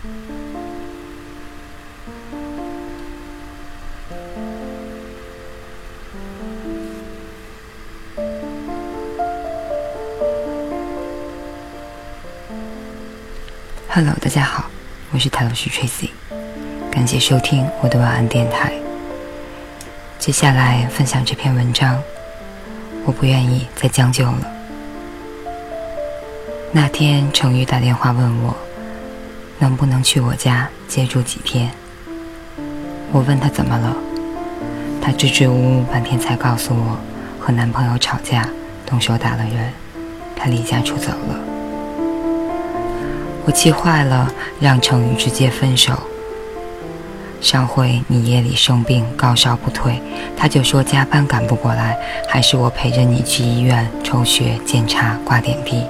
[0.00, 0.14] Hello，
[14.20, 14.70] 大家好，
[15.10, 16.10] 我是泰罗斯 Tracy，
[16.92, 18.72] 感谢收听我的晚安电台。
[20.20, 22.00] 接下来分享这篇文章，
[23.04, 24.52] 我不愿意再将就了。
[26.70, 28.56] 那天程宇打电话问我，
[29.58, 31.70] 能不能去我家借住几天。
[33.10, 33.96] 我问他怎么了，
[35.00, 36.98] 他支支吾吾半天才告诉我，
[37.40, 38.48] 和男朋友吵架，
[38.84, 39.72] 动手打了人，
[40.36, 41.40] 他离家出走了。
[43.46, 45.98] 我气坏了，让程宇直接分手。
[47.40, 50.02] 上回你夜里生病，高烧不退，
[50.36, 51.96] 他就说加班赶不过来，
[52.28, 55.82] 还是我陪着你去医院抽血检查挂点滴。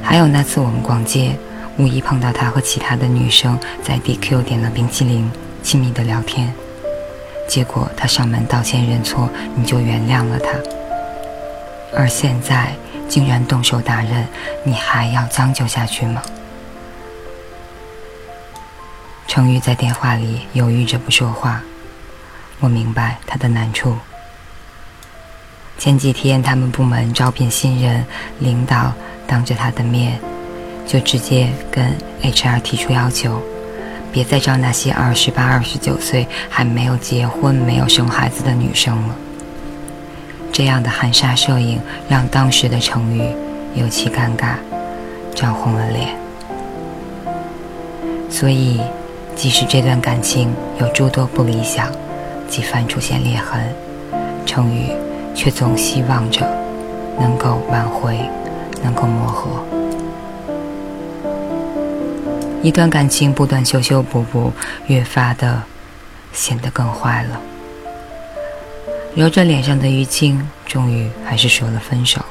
[0.00, 1.34] 还有那次我们逛街，
[1.78, 5.30] 无意碰到他和其他的女生在 DQ 点了冰淇淋，
[5.62, 6.52] 亲密的聊天，
[7.48, 10.50] 结果他上门道歉认错，你就原谅了他。
[11.96, 12.74] 而现在。
[13.08, 14.26] 竟然动手打人，
[14.64, 16.22] 你还要将就下去吗？
[19.28, 21.60] 程玉在电话里犹豫着不说话，
[22.60, 23.94] 我明白他的难处。
[25.76, 28.06] 前几天他们部门招聘新人，
[28.38, 28.94] 领导
[29.26, 30.18] 当着他的面
[30.86, 31.84] 就直接跟
[32.22, 33.40] HR 提出要求，
[34.12, 39.14] 别再招那些二十八、二十九岁还没有结婚、没有生孩子的女生了。
[40.52, 43.22] 这样的含沙射影让当时的程宇
[43.74, 44.56] 尤其尴尬，
[45.34, 46.14] 涨红了脸。
[48.28, 48.80] 所以，
[49.34, 51.86] 即使这段感情有诸多不理想，
[52.48, 53.60] 几番出现裂痕，
[54.44, 54.86] 程宇
[55.34, 56.46] 却总希望着
[57.18, 58.18] 能够挽回，
[58.82, 59.81] 能够磨合。
[62.62, 64.52] 一段感情不断修修补补，
[64.86, 65.62] 越发的
[66.32, 67.40] 显得更坏了。
[69.16, 72.24] 揉着脸上的淤青，终于还是说了分手。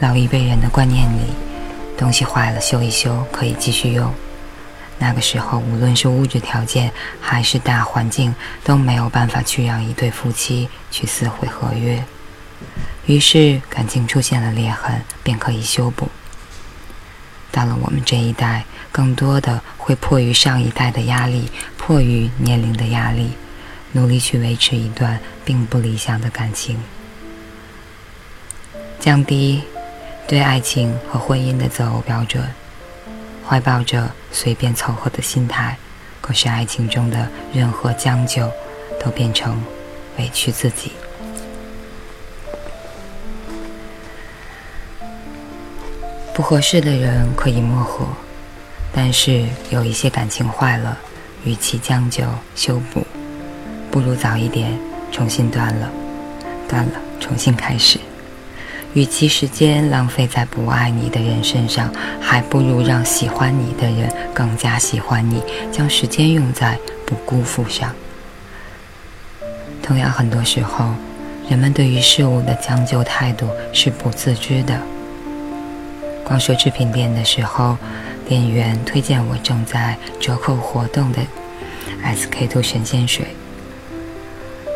[0.00, 1.32] 老一辈人的观念里，
[1.96, 4.12] 东西坏了修一修可以继续用。
[4.98, 12.04] 那个时候，无论是物质条件还是大环境，都没有办法去让一对夫妻去撕毁合约。
[13.06, 16.08] 于是，感情出现了裂痕，便可以修补。
[17.58, 23.32] 到了我们这一代，更多的会迫于上一代的压力，迫于年龄的压力。
[23.90, 26.78] 努力去维持一段并不理想的感情，
[29.00, 29.64] 降低
[30.28, 32.48] 对爱情和婚姻的择偶标准，
[33.44, 35.76] 怀抱着随便凑合的心态，
[36.20, 38.48] 可是爱情中的任何将就
[39.02, 39.60] 都变成
[40.18, 40.92] 委屈自己。
[46.38, 48.06] 不合适的人可以磨合，
[48.92, 50.96] 但是有一些感情坏了，
[51.42, 52.22] 与其将就
[52.54, 53.04] 修补。
[53.90, 54.78] 不如早一点
[55.10, 55.90] 重新断了，
[56.68, 57.98] 断了重新开始。
[58.94, 67.92] 与其时间浪费在不爱你的人身上，还不如让喜欢你的人更加喜欢你，将时间用在不辜负上。
[69.82, 70.94] 同样，很多时候，
[71.48, 74.80] 人们对于事物的将就态度是不自知的。
[76.28, 77.78] 逛奢侈品店的时候，
[78.28, 81.22] 店员推荐我正在折扣活动的
[82.04, 83.26] SK-two 神仙水。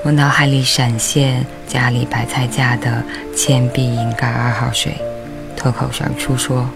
[0.03, 3.05] 我脑海里闪现家里白菜价的
[3.37, 4.97] 铅笔银盖二号水，
[5.55, 6.67] 脱口而出说：“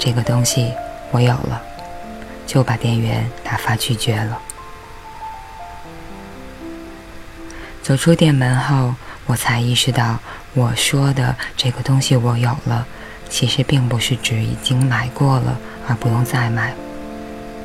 [0.00, 0.72] 这个东西
[1.10, 1.62] 我有了。”
[2.46, 4.38] 就把店员打发拒绝了。
[7.82, 8.94] 走出店门后，
[9.26, 10.18] 我才意识到，
[10.54, 12.86] 我说的这个东西我有了，
[13.28, 15.58] 其实并不是指已经买过了
[15.88, 16.72] 而不用再买，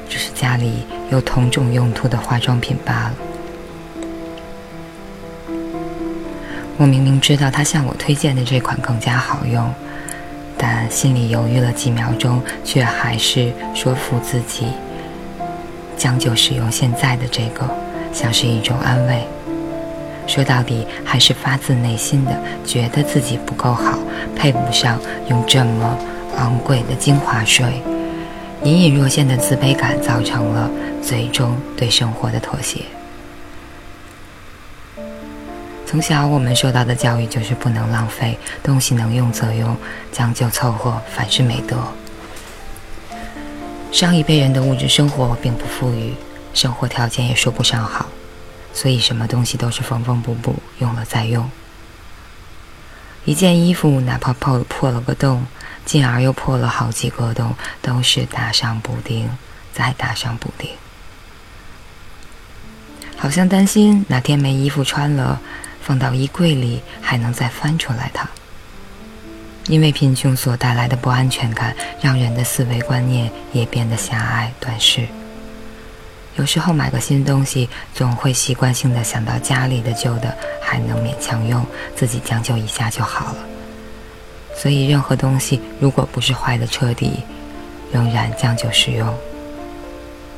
[0.09, 3.13] 只是家里有同种用途的化妆品罢了。
[6.77, 9.73] 我明明知道他向我推荐的这款更加好用，
[10.57, 14.67] 但心里犹豫了几秒钟，却还是说服自己
[15.97, 17.69] 将就使用现在的这个，
[18.13, 19.27] 像是一种安慰。
[20.29, 23.97] 说到底，还是发自内心的觉得自己不够好，
[24.35, 25.97] 配不上用这么
[26.37, 27.81] 昂贵的精华水。
[28.63, 30.69] 隐隐若现的自卑感，造成了
[31.01, 32.81] 最终对生活的妥协。
[35.85, 39.75] 从小我们受到的教育就是不能浪费东西，能用则用，
[40.11, 41.77] 将就凑合，凡是美德。
[43.91, 46.13] 上一辈人的物质生活并不富裕，
[46.53, 48.05] 生活条件也说不上好，
[48.73, 51.49] 所以什么东西都是缝缝补补，用了再用。
[53.25, 55.45] 一件衣服哪怕破破了个洞，
[55.85, 59.29] 进而又破了好几个洞，都是打上补丁，
[59.73, 60.69] 再打上补丁。
[63.17, 65.41] 好像担心哪天没衣服穿了，
[65.81, 68.27] 放到衣柜里还能再翻出来它。
[69.67, 75.07] 因为贫穷所带来的不安全感，让人的思维观念也变得狭隘短视。
[76.35, 81.65] 有时候买个新东西，总会习惯性的想到家里的旧的还能勉强用，
[81.95, 83.37] 自己将就一下就好了。
[84.55, 87.23] 所以任何东西如果不是坏的彻底，
[87.91, 89.13] 仍然将就使用，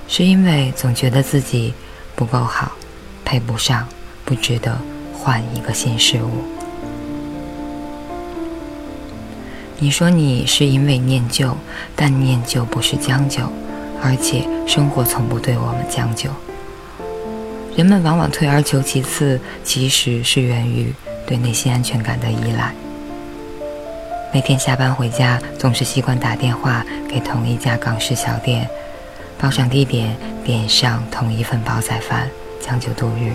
[0.08, 1.74] 是因为总觉得自己
[2.16, 2.72] 不够好，
[3.24, 3.88] 配不上，
[4.26, 4.80] 不值得
[5.14, 6.30] 换一个新事物。
[9.78, 11.56] 你说你是因为念旧，
[11.96, 13.42] 但念旧不是将就。
[14.04, 16.30] 而且生活从不对我们将就，
[17.76, 20.94] 人们往往退而求其次，其实是源于
[21.26, 22.74] 对内心安全感的依赖。
[24.34, 28.68] 每天下班回家，总是习惯打电话给同一家港式小店，
[29.38, 33.34] 报上地点，点上同一份煲仔饭，将就度日。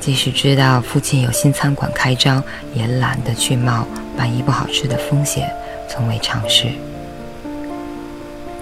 [0.00, 2.42] 即使知道附近有新餐馆开张，
[2.74, 3.86] 也懒得去冒
[4.16, 5.50] 万一不好吃的风险，
[5.88, 6.68] 从未尝试。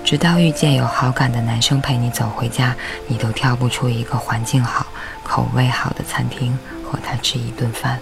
[0.04, 2.74] 直到遇见有好感的男生陪你走回家，
[3.06, 4.86] 你都挑不出一个环境好、
[5.22, 7.98] 口味好的餐厅和他吃一顿饭。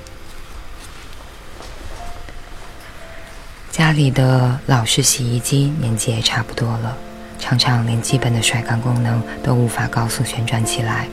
[3.70, 6.96] 家里的老式洗衣机年纪也差不多了，
[7.38, 11.06] 常常连基本的甩干功能都无法高速旋转起来。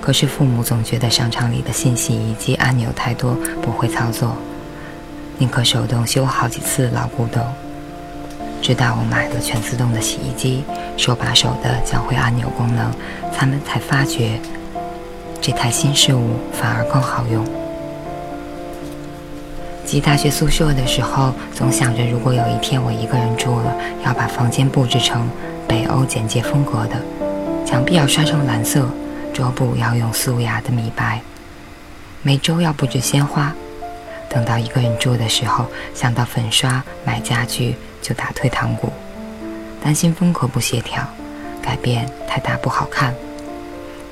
[0.00, 4.36] 可是父母总觉得商场里的新洗衣机按钮太多，不会操作，
[5.38, 7.42] 宁可手动修好几次老古董。
[8.62, 10.62] 直到我买了全自动的洗衣机，
[10.96, 12.90] 手把手的教会按钮功能，
[13.36, 14.38] 他们才发觉
[15.40, 17.44] 这台新事物反而更好用。
[19.84, 23.74] 记大学宿舍的时候，总想着如果有一天我一个人住了，
[24.04, 25.28] 要把房间布置成
[25.66, 26.94] 北欧简洁风格的，
[27.66, 28.88] 墙壁要刷成蓝色，
[29.32, 31.20] 桌布要用素雅的米白，
[32.22, 33.52] 每周要布置鲜花。
[34.30, 37.76] 等到一个人住的时候，想到粉刷、买家具。
[38.02, 38.90] 就打退堂鼓，
[39.84, 41.06] 担心风格不协调，
[41.60, 43.14] 改变太大不好看。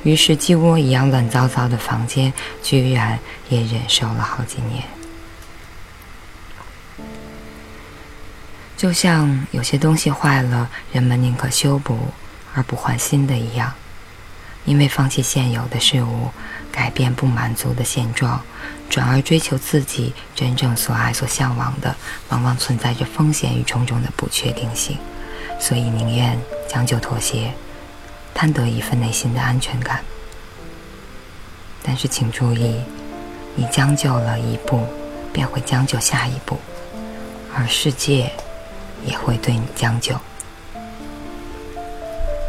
[0.02, 2.30] 于是鸡窝一样乱糟糟的房间，
[2.62, 3.18] 居然
[3.48, 4.84] 也忍受了好几年。
[8.76, 11.98] 就像有些东西坏了，人们宁可修补
[12.54, 13.72] 而不换新的一样，
[14.68, 16.28] 因为放弃现有的事物，
[16.70, 18.38] 改变不满足的现状。
[18.90, 21.96] 转而追求自己真正所爱、所向往的，
[22.28, 24.98] 往往存在着风险与重重的不确定性，
[25.58, 26.38] 所以宁愿
[26.68, 27.52] 将就妥协，
[28.34, 30.04] 贪得一份内心的安全感。
[31.82, 32.76] 但是请注意，
[33.54, 34.86] 你将就了一步，
[35.32, 36.58] 便会将就下一步，
[37.54, 38.30] 而世界
[39.06, 40.14] 也会对你将就。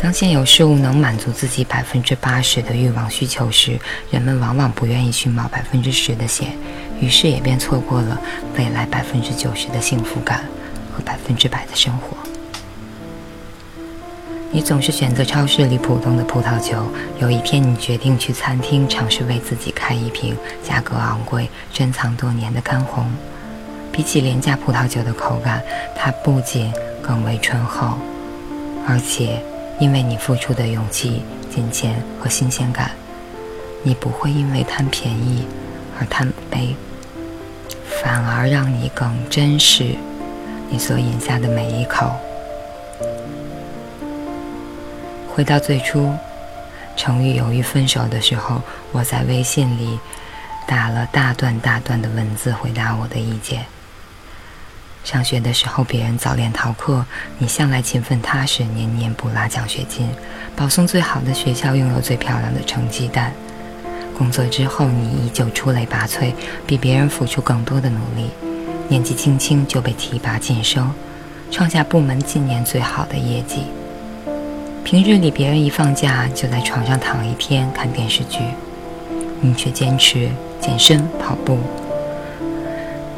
[0.02, 3.78] 当现有事物能满足自己百分之八十的欲望需求时，
[4.10, 6.58] 人们往往不愿意去冒百分之十的险，
[7.02, 8.20] 于是也便错过了
[8.58, 10.46] 未来百分之九十的幸福感
[10.94, 12.16] 和百分之百的生活。
[14.52, 16.82] 你总是选择超市里普通的葡萄酒，
[17.20, 23.06] 有一天你决定去餐厅尝试为自己开一瓶价格昂贵、珍藏多年的干红。
[23.92, 25.62] 比起廉价葡萄酒的口感，
[25.94, 28.00] 它不仅更为醇厚，
[28.88, 29.44] 而且。
[29.80, 32.92] 因为你付出的勇气、金钱和新鲜感，
[33.82, 35.46] 你不会因为贪便宜
[35.98, 36.76] 而贪杯，
[38.04, 39.96] 反而让你更珍视
[40.70, 42.12] 你所饮下的每一口。
[45.34, 46.14] 回到最初，
[46.98, 48.62] 程昱犹豫分手的时候，
[48.92, 49.98] 我在微信里
[50.68, 53.66] 打了大段大段的文字回答我的意见。
[55.04, 57.04] 上学的时候，别人早恋逃课，
[57.38, 60.08] 你向来勤奋踏实，年年不拉奖学金，
[60.56, 63.34] 保送最好的学校，拥有最漂亮的成绩单。
[64.18, 66.34] 工作之后，你依旧出类拔萃，
[66.68, 68.30] 比别人付出更多的努力，
[68.88, 70.94] 年纪轻轻就被提拔晋升，
[71.50, 73.64] 创下部门今年最好的业绩。
[74.84, 78.40] 平日里，别人一放假就在床上躺一天看电视剧，
[79.40, 80.30] 你却坚持
[80.60, 81.58] 健身跑步。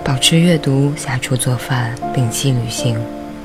[0.03, 2.99] 保持阅读、下厨做饭、摒弃旅行，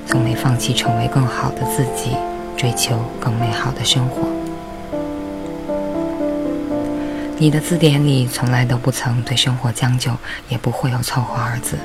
[0.06, 2.16] 从没放弃成为更好的自己，
[2.56, 4.26] 追求更美好的生活。
[7.38, 10.12] 你的字典里从来都不曾对生活将就，
[10.48, 11.76] 也不会有凑合二字。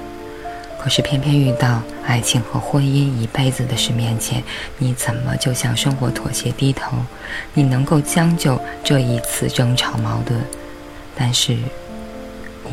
[0.79, 4.41] 可是偏偏遇到爱情和婚姻一辈子的事面前，
[4.77, 6.95] 你怎么就向生活妥协低头？
[7.53, 10.41] 你能够将就这一次争吵矛盾，
[11.13, 11.57] 但是。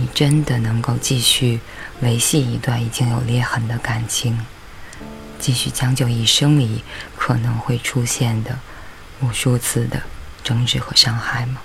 [0.00, 1.58] 你真的能够继续
[2.00, 4.46] 维系一段已经有裂痕的感情，
[5.38, 6.84] 继续将就一生里
[7.16, 8.58] 可能会出现的
[9.20, 10.02] 无数次的
[10.44, 11.60] 争执和伤害吗？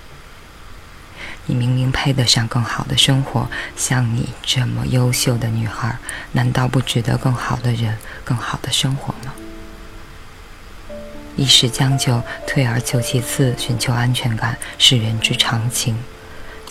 [1.46, 5.98] 你明明配得上更好的生活，像你这么优秀的女孩，
[6.32, 9.34] 难道不值得更好的人、更好的生活吗？
[11.36, 15.98] 一时将就，退而求其次，寻求安全感是人之常情。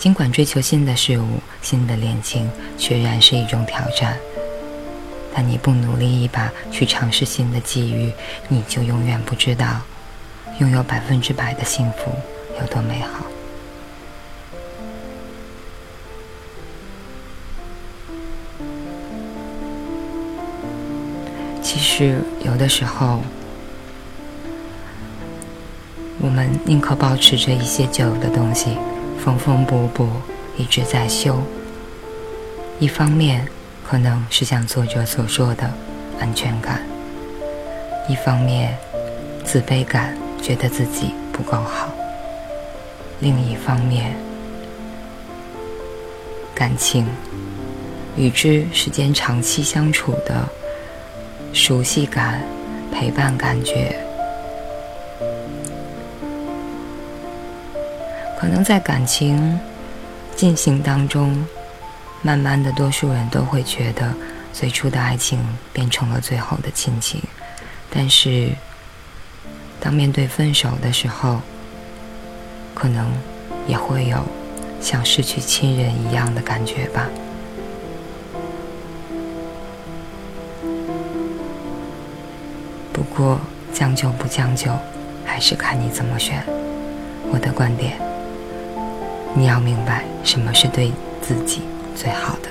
[0.03, 4.17] 尽管追求新的事物、新的恋情，确然是一种挑战，
[5.33, 8.11] 但你不努力一把去尝试新的际遇，
[8.49, 9.79] 你就永远不知道，
[10.59, 12.11] 拥有百分之百的幸福
[12.59, 13.25] 有多美好。
[21.61, 23.21] 其实，有的时候，
[26.19, 28.77] 我们宁可保持着一些旧的东西，
[29.23, 30.09] 缝缝补补，
[30.57, 31.41] 一直在修。
[32.77, 33.47] 一方面，
[33.81, 35.71] 可能是像作者所说的
[36.19, 36.79] 安全感；
[38.09, 38.77] 一方面，
[39.45, 41.87] 自卑感，觉得自己不够好；
[43.21, 44.13] 另一方面，
[46.53, 47.07] 感情，
[48.17, 50.45] 与之时间长期相处的。
[51.53, 52.41] 熟悉感、
[52.91, 53.95] 陪伴感觉，
[58.43, 59.57] 可能在感情
[60.35, 61.33] 进行当中，
[62.21, 64.13] 慢慢的，多数人都会觉得
[64.51, 65.39] 最初的爱情
[65.71, 67.21] 变成了最后的亲情。
[67.89, 68.49] 但是，
[69.79, 71.39] 当面对分手的时候，
[72.73, 73.09] 可能
[73.65, 74.21] 也会有
[74.81, 77.07] 像失去亲人一样的感觉吧。
[82.91, 83.39] 不过
[83.71, 84.69] 将就不将就，
[85.25, 86.43] 还是看你怎么选。
[87.31, 87.97] 我的观点，
[89.35, 91.63] 你要明白什么是对自己
[91.95, 92.49] 最好的。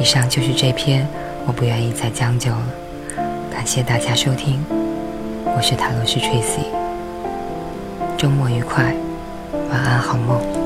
[0.00, 1.06] 以上就是这篇，
[1.46, 2.66] 我不愿意再将就了。
[3.50, 4.64] 感谢大家收听，
[5.44, 6.64] 我是塔罗师 Tracy。
[8.16, 8.94] 周末愉快，
[9.70, 10.59] 晚安好梦。